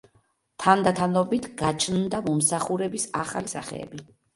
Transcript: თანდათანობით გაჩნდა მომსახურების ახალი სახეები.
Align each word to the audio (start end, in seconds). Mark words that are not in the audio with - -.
თანდათანობით 0.63 1.47
გაჩნდა 1.61 2.25
მომსახურების 2.31 3.11
ახალი 3.25 3.59
სახეები. 3.59 4.07